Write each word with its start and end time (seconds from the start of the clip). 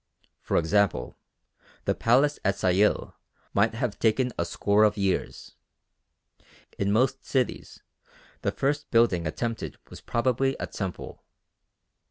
For 0.41 0.57
example 0.57 1.15
the 1.85 1.93
Palace 1.93 2.39
at 2.43 2.55
Sayil 2.55 3.13
might 3.53 3.75
have 3.75 3.99
taken 3.99 4.31
a 4.35 4.45
score 4.45 4.83
of 4.83 4.97
years. 4.97 5.53
In 6.79 6.91
most 6.91 7.23
cities 7.23 7.83
the 8.41 8.51
first 8.51 8.89
building 8.89 9.27
attempted 9.27 9.77
was 9.91 10.01
probably 10.01 10.55
a 10.59 10.65
temple. 10.65 11.21